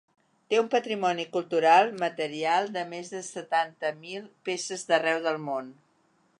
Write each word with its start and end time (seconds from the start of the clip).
Té 0.51 0.59
un 0.61 0.69
patrimoni 0.75 1.25
cultural 1.35 1.91
material 2.05 2.71
de 2.79 2.85
més 2.95 3.13
de 3.17 3.23
setanta 3.29 3.95
mil 4.01 4.27
peces 4.49 4.87
d’arreu 4.89 5.25
del 5.31 5.43
món. 5.49 5.73